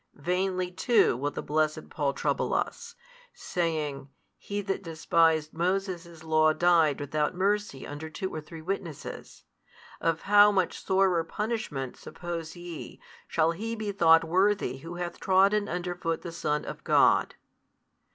[0.15, 2.95] Vainly too will the blessed Paul trouble us,
[3.35, 9.43] saying, He that despised Moses' law died without mercy under two or three witnesses:
[9.99, 15.69] of how much sorer punishment, suppose ye, shall he be thought worthy who hath trodden
[15.69, 17.35] under foot the Son of God?